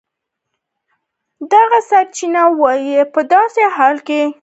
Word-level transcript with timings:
دغه 1.51 1.79
سرچینه 1.89 2.43
وایي 2.61 2.99
په 3.13 3.21
داسې 3.33 3.63
حال 3.75 3.97
کې 4.07 4.21